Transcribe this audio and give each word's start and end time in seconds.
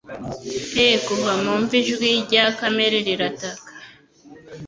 E'en 0.81 0.99
kuva 1.07 1.33
mu 1.43 1.53
mva 1.61 1.73
ijwi 1.81 2.09
rya 2.25 2.45
Kamere 2.59 2.97
rirataka, 3.07 3.67